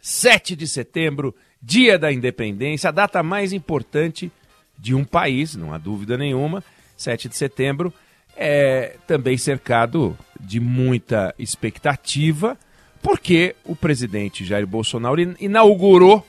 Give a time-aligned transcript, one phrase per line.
[0.00, 4.32] 7 de setembro, Dia da Independência, a data mais importante
[4.78, 6.64] de um país, não há dúvida nenhuma.
[6.96, 7.92] 7 de setembro
[8.36, 12.56] é também cercado de muita expectativa,
[13.02, 16.26] porque o presidente Jair Bolsonaro inaugurou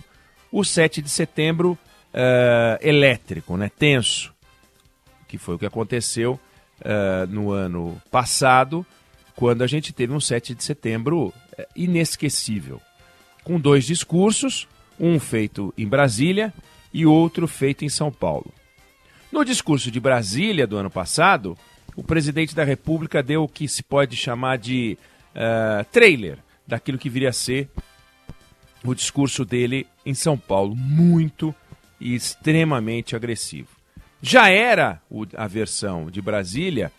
[0.51, 1.77] o 7 de setembro
[2.13, 4.33] uh, elétrico, né, tenso,
[5.27, 6.39] que foi o que aconteceu
[6.81, 8.85] uh, no ano passado,
[9.35, 11.33] quando a gente teve um 7 de setembro uh,
[11.75, 12.81] inesquecível,
[13.43, 14.67] com dois discursos,
[14.99, 16.53] um feito em Brasília
[16.93, 18.53] e outro feito em São Paulo.
[19.31, 21.57] No discurso de Brasília do ano passado,
[21.95, 24.97] o presidente da República deu o que se pode chamar de
[25.91, 27.69] trailer daquilo que viria a ser
[28.83, 31.55] o discurso dele em São Paulo, muito
[31.99, 33.69] e extremamente agressivo.
[34.21, 35.01] Já era
[35.35, 36.91] a versão de Brasília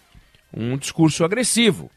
[0.53, 1.91] um discurso agressivo.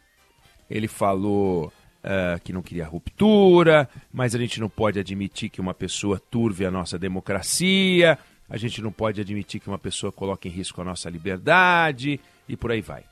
[0.70, 1.72] Ele falou
[2.06, 6.66] uh, que não queria ruptura, mas a gente não pode admitir que uma pessoa turve
[6.66, 10.86] a nossa democracia, a gente não pode admitir que uma pessoa coloque em risco a
[10.86, 13.04] nossa liberdade e por aí vai.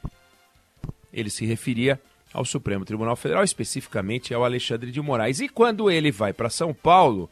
[1.12, 2.00] Ele se referia
[2.32, 5.40] ao Supremo Tribunal Federal, especificamente ao Alexandre de Moraes.
[5.40, 7.30] E quando ele vai para São Paulo,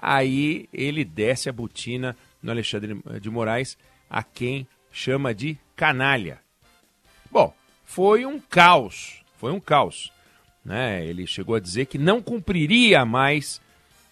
[0.00, 3.76] aí ele desce a botina no Alexandre de Moraes,
[4.08, 6.40] a quem chama de canalha.
[7.30, 7.52] Bom,
[7.84, 10.10] foi um caos, foi um caos.
[10.64, 11.04] Né?
[11.06, 13.60] Ele chegou a dizer que não cumpriria mais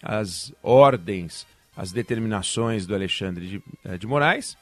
[0.01, 4.57] as ordens, as determinações do Alexandre de, eh, de Moraes.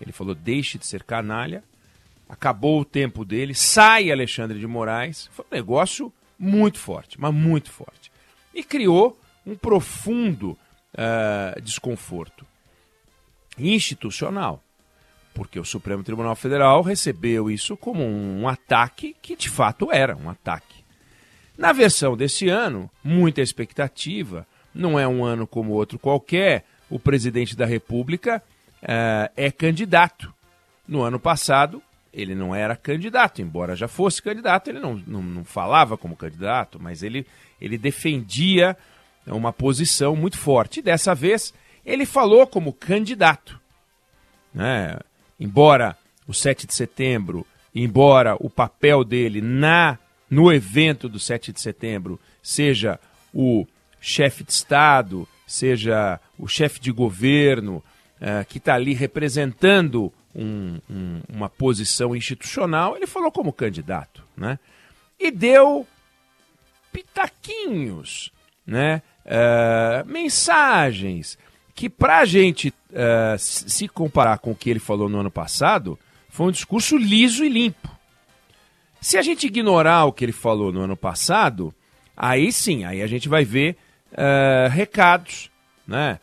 [0.00, 1.62] Ele falou: deixe de ser canalha,
[2.28, 5.28] acabou o tempo dele, sai Alexandre de Moraes.
[5.32, 8.10] Foi um negócio muito forte, mas muito forte.
[8.54, 10.58] E criou um profundo
[10.94, 12.46] uh, desconforto
[13.58, 14.62] institucional,
[15.32, 20.28] porque o Supremo Tribunal Federal recebeu isso como um ataque que de fato era um
[20.28, 20.83] ataque.
[21.56, 27.56] Na versão desse ano, muita expectativa, não é um ano como outro qualquer, o presidente
[27.56, 28.42] da República
[28.82, 30.32] uh, é candidato.
[30.86, 31.82] No ano passado,
[32.12, 36.78] ele não era candidato, embora já fosse candidato, ele não, não, não, falava como candidato,
[36.80, 37.26] mas ele,
[37.60, 38.76] ele defendia
[39.26, 40.80] uma posição muito forte.
[40.80, 41.54] E dessa vez,
[41.84, 43.58] ele falou como candidato.
[44.52, 44.96] Né?
[45.40, 49.98] Embora o 7 de setembro, embora o papel dele na
[50.34, 52.98] no evento do 7 de setembro seja
[53.32, 53.64] o
[54.00, 57.76] chefe de Estado, seja o chefe de governo,
[58.20, 64.58] uh, que está ali representando um, um, uma posição institucional, ele falou como candidato, né?
[65.20, 65.86] E deu
[66.92, 68.32] pitaquinhos,
[68.66, 69.02] né?
[69.24, 71.38] Uh, mensagens
[71.76, 75.98] que para a gente uh, se comparar com o que ele falou no ano passado,
[76.28, 77.93] foi um discurso liso e limpo.
[79.04, 81.74] Se a gente ignorar o que ele falou no ano passado,
[82.16, 83.76] aí sim, aí a gente vai ver
[84.12, 85.50] uh, recados,
[85.86, 86.18] né?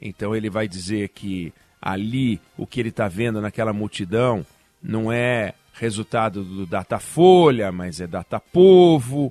[0.00, 1.52] então ele vai dizer que
[1.82, 4.46] ali o que ele está vendo naquela multidão
[4.82, 9.30] não é resultado do Datafolha, mas é Datapovo,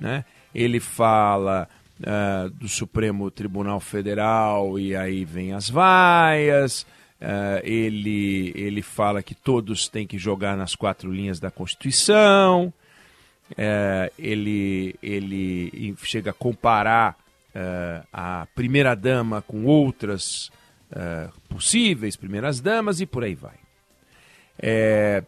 [0.00, 0.24] né?
[0.52, 1.68] Ele fala
[2.00, 6.84] uh, do Supremo Tribunal Federal e aí vem as vaias.
[7.22, 12.74] Uh, ele, ele fala que todos têm que jogar nas quatro linhas da Constituição.
[13.52, 17.16] Uh, ele, ele chega a comparar
[18.10, 20.50] a primeira-dama com outras
[20.90, 23.56] uh, possíveis primeiras damas e por aí vai.
[24.58, 25.22] É,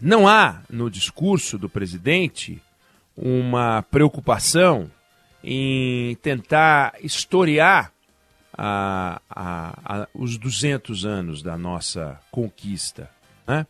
[0.00, 2.62] não há no discurso do presidente
[3.16, 4.90] uma preocupação
[5.42, 7.92] em tentar historiar
[8.56, 13.10] a, a, a, os 200 anos da nossa conquista.
[13.46, 13.66] Né?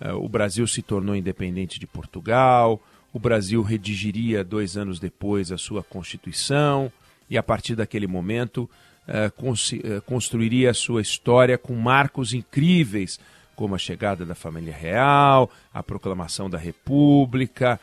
[0.00, 2.80] É, o Brasil se tornou independente de Portugal,
[3.12, 6.92] o Brasil redigiria dois anos depois a sua Constituição
[7.30, 8.68] e, a partir daquele momento,
[9.08, 13.18] eh, eh, construiria a sua história com marcos incríveis,
[13.54, 17.80] como a chegada da família real, a proclamação da República,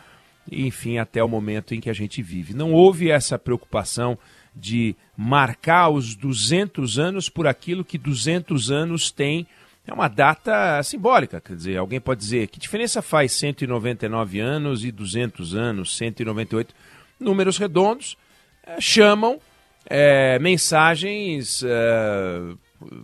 [0.51, 2.53] enfim, até o momento em que a gente vive.
[2.53, 4.17] Não houve essa preocupação
[4.55, 9.47] de marcar os 200 anos por aquilo que 200 anos tem
[9.85, 14.91] é uma data simbólica, quer dizer, alguém pode dizer que diferença faz 199 anos e
[14.91, 16.73] 200 anos, 198?
[17.19, 18.17] Números redondos
[18.65, 19.39] é, chamam
[19.85, 22.41] é, mensagens é,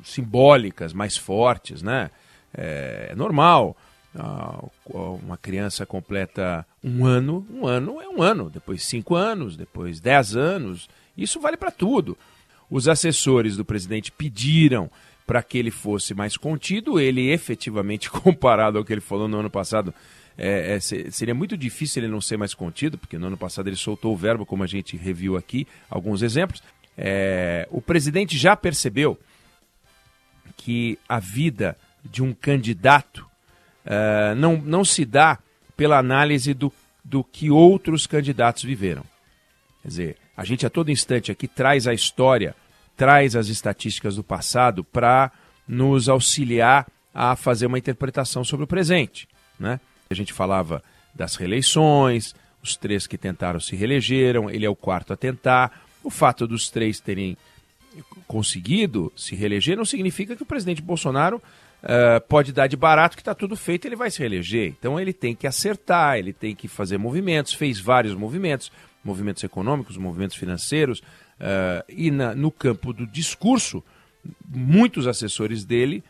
[0.04, 2.10] simbólicas mais fortes, né?
[2.54, 3.76] É, normal.
[5.24, 10.36] Uma criança completa um ano, um ano é um ano, depois cinco anos, depois dez
[10.36, 10.90] anos.
[11.22, 12.18] Isso vale para tudo.
[12.70, 14.90] Os assessores do presidente pediram
[15.26, 17.00] para que ele fosse mais contido.
[17.00, 19.94] Ele efetivamente, comparado ao que ele falou no ano passado,
[20.38, 23.76] é, é, seria muito difícil ele não ser mais contido, porque no ano passado ele
[23.76, 26.64] soltou o verbo, como a gente reviu aqui, alguns exemplos.
[26.98, 29.20] É, o presidente já percebeu
[30.56, 33.26] que a vida de um candidato
[33.86, 35.40] uh, não, não se dá
[35.76, 36.72] pela análise do,
[37.04, 39.04] do que outros candidatos viveram.
[39.82, 42.56] Quer dizer, a gente a todo instante aqui traz a história
[43.00, 45.32] traz as estatísticas do passado para
[45.66, 46.86] nos auxiliar
[47.16, 49.26] a fazer uma interpretação sobre o presente.
[49.58, 49.80] Né?
[50.10, 50.84] A gente falava
[51.16, 55.82] das reeleições, os três que tentaram se reelegeram, ele é o quarto a tentar.
[56.04, 57.38] O fato dos três terem
[58.28, 63.22] conseguido se reeleger não significa que o presidente Bolsonaro uh, pode dar de barato que
[63.22, 64.68] está tudo feito ele vai se reeleger.
[64.78, 68.72] Então ele tem que acertar, ele tem que fazer movimentos, fez vários movimentos,
[69.04, 71.02] movimentos econômicos, movimentos financeiros,
[71.40, 73.82] Uh, e na, no campo do discurso,
[74.46, 76.04] muitos assessores dele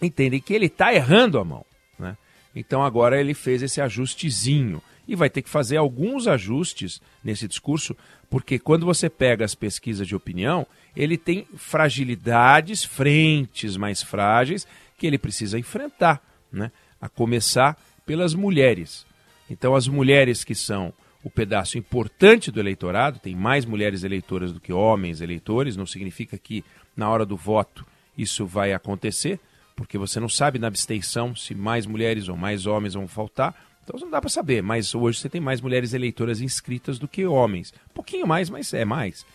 [0.00, 1.66] entendem que ele está errando a mão.
[1.98, 2.16] Né?
[2.56, 7.94] Então agora ele fez esse ajustezinho e vai ter que fazer alguns ajustes nesse discurso,
[8.30, 10.66] porque quando você pega as pesquisas de opinião,
[10.96, 14.66] ele tem fragilidades, frentes mais frágeis
[14.96, 16.72] que ele precisa enfrentar, né?
[16.98, 19.04] a começar pelas mulheres.
[19.50, 24.60] Então as mulheres que são o pedaço importante do eleitorado, tem mais mulheres eleitoras do
[24.60, 26.64] que homens eleitores, não significa que
[26.96, 27.86] na hora do voto
[28.18, 29.38] isso vai acontecer,
[29.76, 33.54] porque você não sabe na abstenção se mais mulheres ou mais homens vão faltar,
[33.84, 37.24] então não dá para saber, mas hoje você tem mais mulheres eleitoras inscritas do que
[37.26, 37.72] homens.
[37.94, 39.26] Pouquinho mais, mas é mais.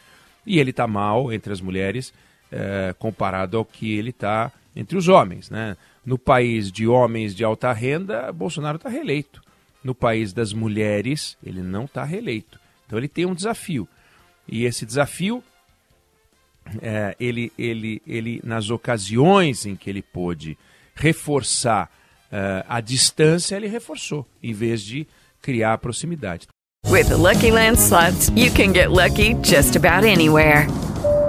[0.45, 2.13] E ele está mal entre as mulheres
[2.51, 5.49] é, comparado ao que ele está entre os homens.
[5.49, 5.75] Né?
[6.05, 9.41] No país de homens de alta renda, Bolsonaro está reeleito
[9.83, 12.59] no país das mulheres, ele não está reeleito.
[12.85, 13.87] Então ele tem um desafio.
[14.47, 15.43] E esse desafio,
[16.81, 20.57] é, ele, ele, ele, nas ocasiões em que ele pôde
[20.95, 21.91] reforçar
[22.31, 25.07] uh, a distância, ele reforçou, em vez de
[25.41, 26.47] criar a proximidade.
[26.85, 30.67] With the Lucky Land slots, you can get lucky just about anywhere.